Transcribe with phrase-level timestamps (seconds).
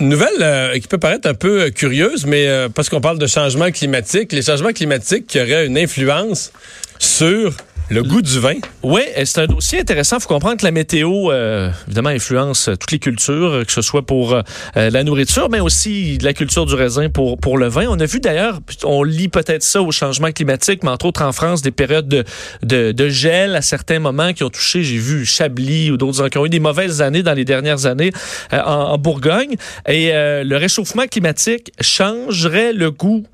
[0.00, 3.26] Nouvelle euh, qui peut paraître un peu euh, curieuse, mais euh, parce qu'on parle de
[3.26, 6.52] changement climatique, les changements climatiques qui auraient une influence
[6.98, 7.52] sur
[7.90, 8.54] le goût du vin.
[8.82, 10.16] Oui, c'est un dossier intéressant.
[10.18, 14.06] Il faut comprendre que la météo, euh, évidemment, influence toutes les cultures, que ce soit
[14.06, 14.42] pour euh,
[14.74, 17.86] la nourriture, mais aussi la culture du raisin pour, pour le vin.
[17.88, 21.32] On a vu d'ailleurs, on lit peut-être ça au changement climatique, mais entre autres en
[21.32, 22.24] France, des périodes de,
[22.62, 26.38] de, de gel à certains moments qui ont touché, j'ai vu Chablis ou d'autres qui
[26.38, 28.12] ont eu des mauvaises années dans les dernières années
[28.52, 29.56] euh, en, en, Bourgogne.
[29.88, 33.24] Et euh, le réchauffement climatique changerait le goût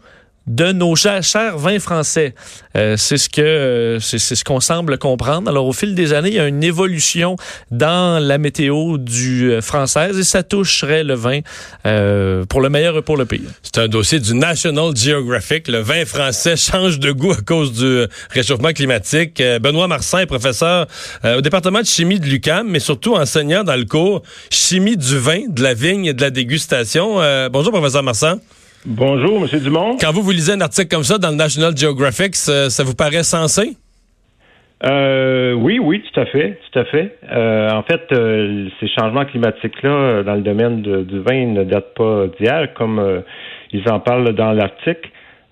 [0.46, 1.22] de nos chers,
[1.56, 2.34] vins français.
[2.76, 5.50] Euh, c'est ce que euh, c'est ce qu'on semble comprendre.
[5.50, 7.36] Alors au fil des années, il y a une évolution
[7.70, 11.40] dans la météo du euh, française et ça toucherait le vin
[12.48, 13.48] pour le meilleur et pour le pire.
[13.62, 15.68] C'est un dossier du National Geographic.
[15.68, 19.42] Le vin français change de goût à cause du réchauffement climatique.
[19.60, 20.86] Benoît Marsan est professeur
[21.24, 25.42] au département de chimie de l'UCAM, mais surtout enseignant dans le cours chimie du vin,
[25.48, 27.20] de la vigne et de la dégustation.
[27.50, 28.38] bonjour professeur Marsan.
[28.88, 29.60] Bonjour, M.
[29.60, 29.96] Dumont.
[30.00, 32.94] Quand vous, vous lisez un article comme ça dans le National Geographic, ça, ça vous
[32.94, 33.76] paraît sensé?
[34.84, 37.18] Euh, oui, oui, tout à fait, tout à fait.
[37.32, 41.94] Euh, en fait, euh, ces changements climatiques-là dans le domaine de, du vin ne datent
[41.94, 43.24] pas d'hier, comme
[43.72, 45.10] ils en parlent dans l'article.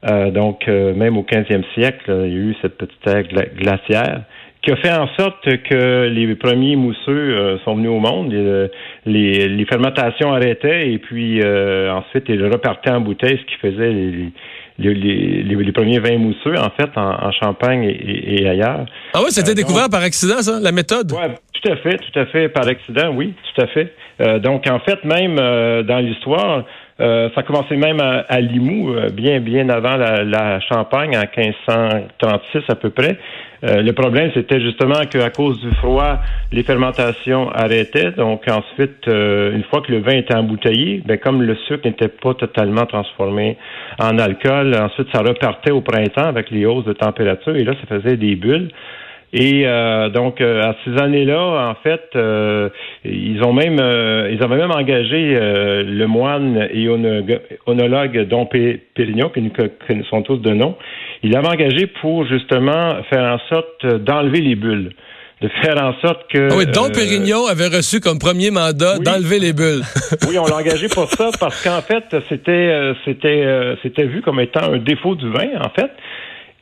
[0.09, 4.23] Euh, donc, même au 15e siècle, il y a eu cette petite ère gla glaciaire
[4.65, 8.33] qui a fait en sorte que les premiers mousseux sont venus au monde.
[8.33, 8.69] Les,
[9.07, 14.33] les, les fermentations arrêtaient et puis ensuite ils repartaient en bouteille, ce qui faisait les,
[14.79, 18.87] les, premiers vins mousseux, en fait, en, en Champagne et, et, ailleurs.
[19.13, 21.13] Ah oui, c'était euh, découvert par accident, ça, la méthode?
[21.13, 23.93] Oui, tout à fait, tout à fait, par accident, oui, tout à fait.
[24.21, 26.65] Euh, donc, en fait, même euh, dans l'histoire,
[27.01, 31.41] euh, ça a commencé même à, à Limoux, bien, bien avant la, la, Champagne, en
[31.41, 33.19] 1536 à peu près.
[33.65, 36.19] Euh, le problème, c'était justement qu'à cause du froid,
[36.53, 38.11] les fermentations arrêtaient.
[38.11, 42.09] Donc ensuite, euh, une fois que le vin était embouteillé, ben, comme le sucre n'était
[42.09, 43.57] pas totalement transformé
[43.99, 47.99] en alcool, ensuite ça repartait au printemps avec les hausses de température et là, ça
[47.99, 48.69] faisait des bulles.
[49.37, 52.69] Et euh, donc euh, à ces années-là, en fait, euh,
[53.05, 53.81] ils ont même
[54.31, 56.89] ils avaient même engagé le moine et
[57.67, 60.77] onologue Don Pérignon, qui nous sont tous de nom.
[61.25, 64.93] Il l'avait engagé pour justement faire en sorte d'enlever les bulles
[65.43, 66.49] de faire en sorte que.
[66.51, 69.83] Ah oui, Don Pérignon avait reçu comme premier mandat oui, d'enlever les bulles.
[70.29, 74.73] oui, on l'a engagé pour ça parce qu'en fait, c'était c'était c'était vu comme étant
[74.73, 75.91] un défaut du vin, en fait.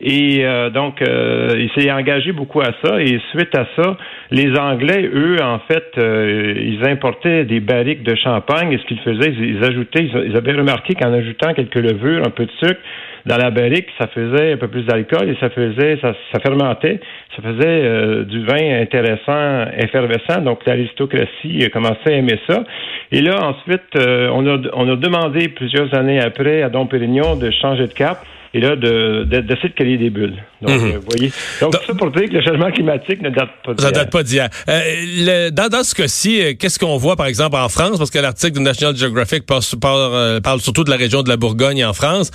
[0.03, 3.01] Et euh, donc, euh, il s'est engagé beaucoup à ça.
[3.01, 3.97] Et suite à ça,
[4.33, 8.73] les Anglais, eux, en fait, euh, ils importaient des barriques de champagne.
[8.73, 12.47] Et ce qu'ils faisaient, ils, ajoutaient, ils, avaient remarqué qu'en ajoutant quelques levures, un peu
[12.47, 12.81] de sucre
[13.27, 16.13] dans la barrique, ça faisait un peu plus d'alcool et ça faisait, ça,
[16.45, 16.99] fermentait,
[17.37, 20.41] ça faisait du vin intéressant, effervescent.
[20.41, 22.65] Donc, l'aristocratie commençait à aimer ça.
[23.13, 27.53] Et là, ensuite, on a, on a demandé plusieurs années après à Dom Pérignon de
[27.53, 28.25] changer de cap
[28.55, 30.37] et là, d'essayer de, de, de, créer des bulles.
[30.61, 30.93] Donc, mm -hmm.
[30.95, 31.33] euh, vous voyez.
[31.61, 33.87] Donc, Donc ça pour dire que le changement climatique ne date pas d'hier.
[33.87, 34.49] Ça date pas d'hier.
[34.69, 37.97] Euh, dans, dans ce cas-ci, qu'est-ce qu'on voit, par exemple, en France?
[37.99, 41.39] Parce que l'article du National Geographic parle, parle, parle, surtout de la région de la
[41.43, 42.31] Bourgogne en France.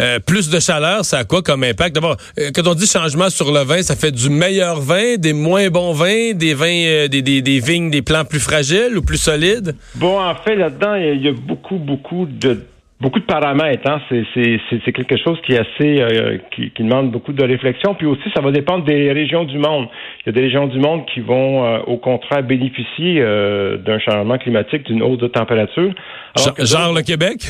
[0.00, 1.94] Euh, plus de chaleur, ça a quoi comme impact?
[1.94, 5.32] D'abord, euh, quand on dit changement sur le vin, ça fait du meilleur vin, des
[5.32, 9.02] moins bons vins, des vins, euh, des, des, des, vignes, des plants plus fragiles ou
[9.02, 9.74] plus solides?
[9.96, 12.62] Bon, en fait, là-dedans, il y a beaucoup, beaucoup de
[13.02, 13.90] beaucoup de paramètres.
[13.90, 14.00] Hein.
[14.08, 17.94] C'est quelque chose qui est assez euh, qui, qui, demande beaucoup de réflexion.
[17.94, 19.88] Puis aussi, ça va dépendre des régions du monde.
[20.20, 23.98] Il y a des régions du monde qui vont, euh, au contraire, bénéficier euh, d'un
[23.98, 25.92] changement climatique, d'une hausse de température.
[26.36, 27.42] Alors genre le Québec?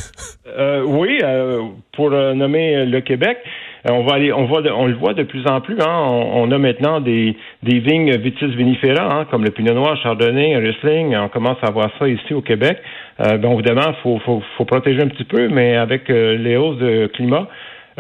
[0.86, 1.20] oui,
[1.92, 3.38] pour nommer le Québec.
[3.88, 5.76] On va aller, on on le voit de plus en plus.
[5.80, 5.86] Hein.
[5.88, 10.56] On, on, a maintenant des, des vignes vitis vinifera, hein, comme le Pinot Noir, Chardonnay,
[10.56, 11.16] Riesling.
[11.16, 12.78] On commence à voir ça ici au Québec.
[13.20, 16.78] Euh, bon, évidemment, faut, faut, faut protéger un petit peu, mais avec euh, les hausses
[16.78, 17.48] de climat.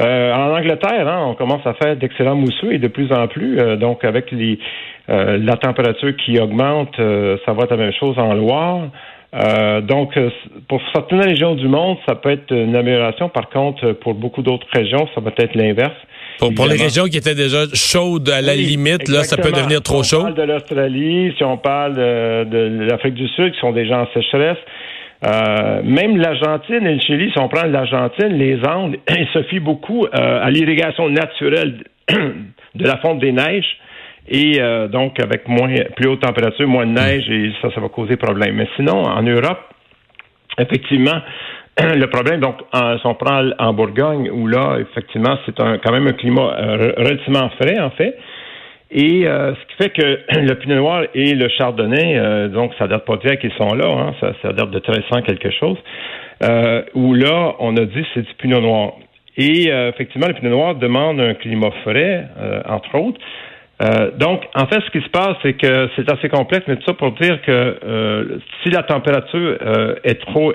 [0.00, 3.58] Euh, en Angleterre, hein, on commence à faire d'excellents mousseux et de plus en plus.
[3.58, 4.58] Euh, donc, avec les,
[5.10, 8.88] euh, la température qui augmente, ça va être la même chose en Loire.
[9.32, 10.18] Donc,
[10.68, 13.28] pour certaines régions du monde, ça peut être une amélioration.
[13.28, 15.96] Par contre, pour beaucoup d'autres régions, ça va être l'inverse.
[16.38, 19.52] Pour, pour, les régions qui étaient déjà chaudes à la oui, limite, là, ça peut
[19.52, 20.20] devenir trop si chaud.
[20.20, 24.00] On parle de l'Australie, si on parle de, de l'Afrique du Sud, qui sont déjà
[24.00, 24.58] en sécheresse,
[25.24, 29.60] Euh, même l'Argentine et le Chili, si on prend l'Argentine, les Andes, ils se fient
[29.60, 30.08] beaucoup euh,
[30.42, 33.78] à l'irrigation naturelle de la fonte des neiges.
[34.28, 37.88] Et euh, donc, avec moins, plus haute température, moins de neige, et ça, ça va
[37.88, 38.56] causer problème.
[38.56, 39.60] Mais sinon, en Europe,
[40.58, 41.20] effectivement,
[41.78, 46.06] le problème, donc, si on prend en Bourgogne, où là, effectivement, c'est un, quand même
[46.06, 46.54] un climat
[46.96, 48.16] relativement frais, en fait,
[48.94, 52.86] et euh, ce qui fait que le Pinot Noir et le Chardonnay, euh, donc ça
[52.86, 55.78] date pas d'hier qu'ils sont là, hein, ça, ça, date de 1300 quelque chose,
[56.42, 58.92] euh, où là, on a dit c'est du Pinot Noir.
[59.38, 62.26] Et effectivement, le Pinot Noir demande un climat frais,
[62.68, 63.18] entre autres.
[64.18, 66.94] Donc, en fait, ce qui se passe, c'est que c'est assez complexe, mais tout ça
[66.94, 69.58] pour dire que si la température
[70.04, 70.52] est trop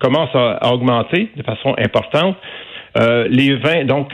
[0.00, 2.36] commence à, augmenter de façon importante,
[3.28, 4.12] les vins, donc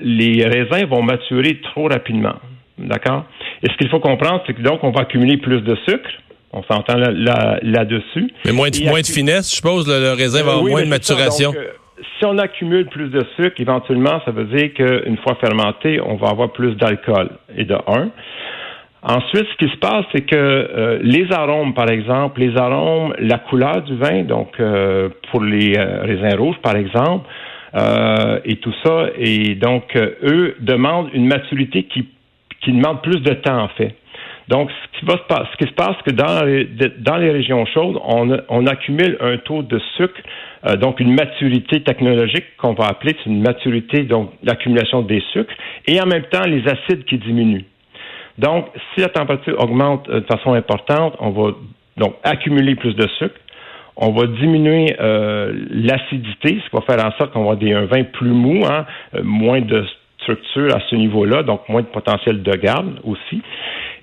[0.00, 2.34] les raisins vont maturer trop rapidement.
[2.78, 3.24] D'accord?
[3.62, 6.10] Et ce qu'il faut comprendre, c'est que donc, on va accumuler plus de sucre.
[6.52, 8.30] On s'entend là-dessus.
[8.44, 11.52] mais moins de, moins de finesse, je suppose, le, raisin va avoir moins de maturation.
[11.54, 11.72] Euh,
[12.18, 16.28] si on accumule plus de sucre, éventuellement, ça veut dire qu'une fois fermenté, on va
[16.28, 17.30] avoir plus d'alcool.
[17.58, 18.10] Et de un.
[19.02, 23.38] Ensuite, ce qui se passe, c'est que euh, les arômes, par exemple, les arômes, la
[23.38, 27.28] couleur du vin, donc euh, pour les raisins rouges, par exemple,
[28.44, 32.08] et tout ça, et donc eux demandent une maturité qui
[32.60, 33.94] qui demande plus de temps, en fait.
[34.48, 36.64] Donc, ce qui, va se passer, ce qui se passe, c'est que dans les,
[36.98, 40.20] dans les régions chaudes, on, on accumule un taux de sucre,
[40.66, 45.52] euh, donc une maturité technologique qu'on va appeler, c'est une maturité, donc l'accumulation des sucres,
[45.86, 47.66] et en même temps les acides qui diminuent.
[48.38, 51.50] Donc, si la température augmente euh, de façon importante, on va
[51.98, 53.34] donc accumuler plus de sucre,
[53.96, 57.84] on va diminuer euh, l'acidité, ce qui va faire en sorte qu'on va avoir un
[57.84, 58.86] vin plus mou, hein,
[59.22, 59.84] moins de
[60.20, 63.42] structure à ce niveau-là, donc moins de potentiel de garde aussi.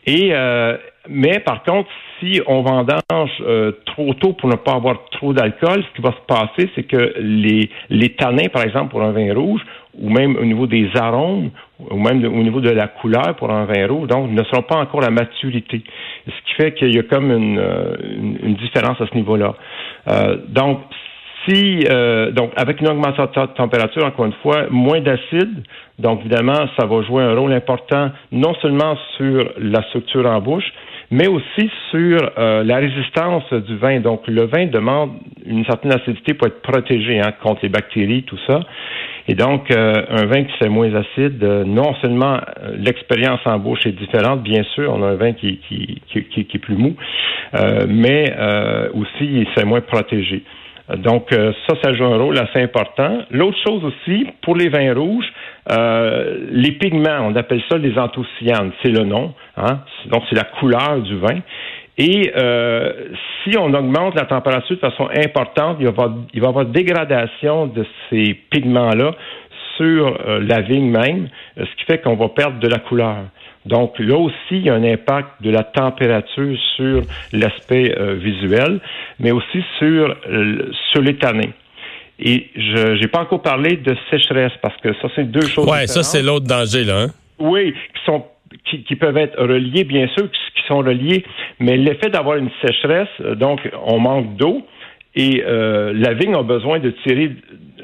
[0.05, 5.05] Et euh, mais par contre, si on vendange euh, trop tôt pour ne pas avoir
[5.11, 9.03] trop d'alcool, ce qui va se passer, c'est que les, les tanins, par exemple, pour
[9.03, 9.61] un vin rouge,
[9.99, 13.65] ou même au niveau des arômes, ou même au niveau de la couleur pour un
[13.65, 15.83] vin rouge, donc ne seront pas encore à maturité.
[16.25, 17.95] Ce qui fait qu'il y a comme une, euh,
[18.43, 19.55] une, différence à ce niveau-là.
[20.09, 20.79] Euh, donc,
[21.47, 25.63] si euh, donc avec une augmentation de température, encore une fois, moins d'acide,
[26.00, 30.71] donc évidemment, ça va jouer un rôle important non seulement sur la structure en bouche,
[31.12, 34.00] mais aussi sur euh, la résistance du vin.
[34.00, 35.12] Donc le vin demande
[35.45, 38.62] une certaine acidité pour être protégé hein, contre les bactéries, tout ça.
[39.27, 42.38] Et donc, euh, un vin qui fait moins acide, non seulement
[42.77, 46.57] l'expérience en bouche est différente, bien sûr, on a un vin qui, qui, qui, qui
[46.57, 46.95] est plus mou,
[47.88, 48.25] mais
[48.94, 50.44] aussi il fait moins protégé.
[50.89, 53.19] Donc, euh, ça, ça joue un rôle assez important.
[53.31, 55.25] L'autre chose aussi, pour les vins rouges,
[55.71, 59.33] euh, les pigments, on appelle ça les anthocyanes, c'est le nom.
[59.57, 59.79] Hein?
[60.11, 61.39] Donc, c'est la couleur du vin.
[61.97, 62.91] Et euh,
[63.43, 67.85] si on augmente la température de façon importante, il va, y avoir, il dégradation de
[68.09, 69.11] ces pigments-là
[69.77, 71.27] sur la vigne même,
[71.57, 73.17] ce qui fait qu'on va perdre de la couleur.
[73.65, 77.01] Donc là aussi, il y a un impact de la température sur
[77.33, 78.79] l'aspect euh, visuel,
[79.19, 81.51] mais aussi sur, euh, sur les tanins.
[82.19, 85.67] Et je n'ai pas encore parlé de sécheresse parce que ça, c'est deux choses.
[85.69, 87.01] Oui, ça, c'est l'autre danger, là.
[87.01, 87.07] Hein?
[87.39, 88.25] Oui, qui sont
[88.69, 91.25] qui, qui, peuvent être reliés, bien sûr, qui sont reliés,
[91.59, 94.65] mais l'effet d'avoir une sécheresse, euh, donc on manque d'eau,
[95.15, 97.31] et euh, la vigne a besoin de tirer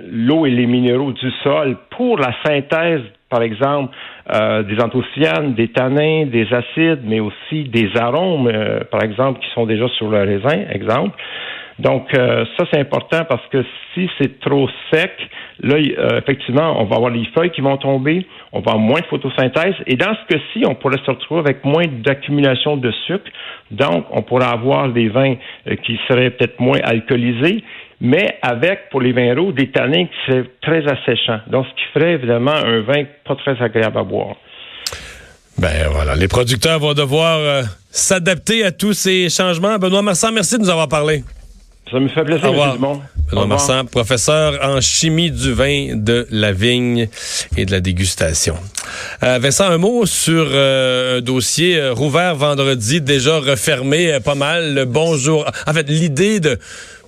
[0.10, 3.96] l'eau et les minéraux du sol pour la synthèse, par exemple,
[4.34, 9.50] euh, des anthocyanes, des tanins, des acides, mais aussi des arômes, euh, par exemple, qui
[9.54, 11.18] sont déjà sur le raisin, exemple.
[11.80, 15.12] Donc, euh, ça, c'est important parce que si c'est trop sec,
[15.62, 15.78] là,
[16.18, 19.76] effectivement, on va avoir les feuilles qui vont tomber, on va avoir moins de photosynthèse,
[19.86, 23.30] et dans ce cas-ci, on pourrait se retrouver avec moins d'accumulation de sucre,
[23.72, 25.36] donc on pourrait avoir des vins
[25.84, 27.64] qui seraient peut-être moins alcoolisés,
[28.02, 31.40] mais avec, pour les vins rouges, des tanins qui seraient très asséchants.
[31.48, 34.36] Donc, ce qui ferait évidemment un vin pas très agréable à boire.
[35.60, 39.78] Ben voilà, les producteurs vont devoir euh, s'adapter à tous ces changements.
[39.78, 41.24] Benoît Marsan, merci de nous avoir parlé.
[41.92, 42.72] Ça me fait plaisir, M.
[42.74, 43.02] Dumont.
[43.30, 47.08] Benoît Marsan, professeur en chimie du vin, de la vigne
[47.58, 48.56] et de la dégustation.
[49.24, 54.74] Euh, Vincent, un mot sur euh, un dossier rouvert vendredi, déjà refermé pas mal.
[54.74, 55.46] Le bonjour.
[55.68, 56.58] En fait, l'idée de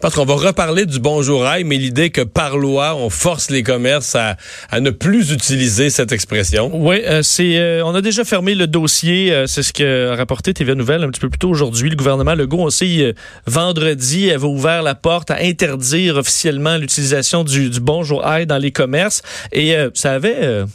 [0.04, 3.64] parce qu'on va reparler du bonjour aïe, mais l'idée que par loi, on force les
[3.64, 4.36] commerces à,
[4.70, 6.70] à ne plus utiliser cette expression.
[6.74, 9.46] Oui, c'est on a déjà fermé le dossier.
[9.48, 11.90] c'est ce que a rapporté TV Nouvelle un petit peu plus tôt aujourd'hui.
[11.90, 13.02] Le gouvernement Legault aussi
[13.48, 18.74] vendredi avait ouvert la porte à interdire officiellement l'utilisation du, du bonjour aïe dans les
[18.74, 19.22] commerces
[19.54, 20.66] et ça avait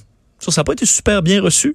[0.40, 1.74] Ça n'a pas été super bien reçu,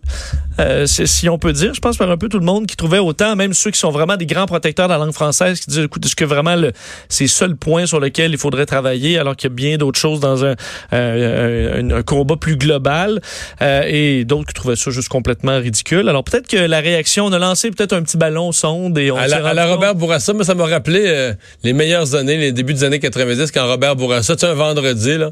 [0.59, 1.73] euh, si on peut dire.
[1.73, 3.91] Je pense par un peu tout le monde qui trouvait autant, même ceux qui sont
[3.91, 6.71] vraiment des grands protecteurs de la langue française, qui disent, écoute, est-ce que vraiment le,
[7.09, 10.21] c'est seul point sur lequel il faudrait travailler, alors qu'il y a bien d'autres choses
[10.21, 10.55] dans un,
[10.91, 13.21] un, un, combat plus global,
[13.61, 16.07] euh, et d'autres qui trouvaient ça juste complètement ridicule.
[16.07, 19.17] Alors peut-être que la réaction, on a lancé peut-être un petit ballon sonde et on
[19.17, 22.53] à la, à la Robert Bourassa, mais ça m'a rappelé euh, les meilleures années, les
[22.53, 25.31] débuts des années 90, quand Robert Bourassa, tu sais, un vendredi, là,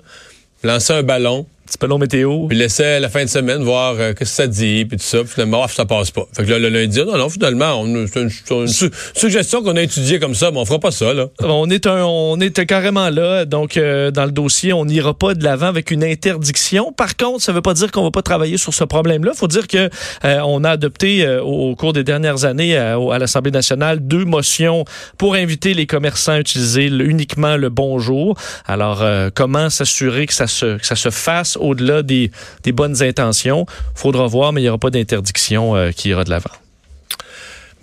[0.64, 2.48] lançait un ballon, petit ballon météo.
[2.48, 5.20] Puis laissait la fin de semaine voir euh, qu'est-ce que ça dit, puis tout ça.
[5.20, 6.24] Puis finalement, ça passe pas.
[6.36, 8.68] Fait que là, le lundi, non, non, finalement, c'est une,
[9.16, 11.28] suggestion qu'on a étudiée comme ça, mais on fera pas ça, là.
[11.40, 13.46] On est, un, on est carrément là.
[13.46, 16.92] Donc, euh, dans le dossier, on n'ira pas de l'avant avec une interdiction.
[16.92, 19.32] Par contre, ça veut pas dire qu'on va pas travailler sur ce problème-là.
[19.34, 19.90] faut dire que
[20.26, 24.84] euh, on a adopté au, cours des dernières années à, à l'Assemblée nationale deux motions
[25.18, 28.38] pour inviter les commerçants à utiliser uniquement le bonjour.
[28.66, 32.32] Alors, comment s'assurer que ça se, que ça se fasse au-delà des,
[32.74, 33.66] bonnes intentions.
[33.96, 36.52] Faudra voir, mais il n'y aura pas d'interdiction euh, qui ira de l'avant.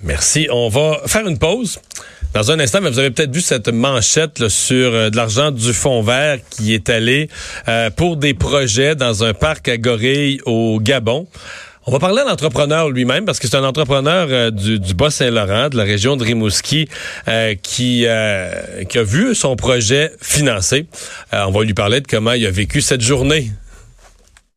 [0.03, 0.49] Merci.
[0.53, 1.81] On va faire une pause.
[2.35, 5.73] Dans un instant, mais vous avez peut-être vu cette manchette sur euh, de l'argent du
[5.73, 7.29] fonds vert qui est allé
[7.69, 11.27] euh, pour des projets dans un parc à Gorille au Gabon.
[11.87, 15.85] On va parler à l'entrepreneur lui-même parce que c'est un entrepreneur du, Bas-Saint-Laurent, de la
[15.85, 16.87] région de Rimouski,
[17.63, 20.85] qui a vu son projet financé.
[21.33, 23.53] on va lui parler de comment il a vécu cette journée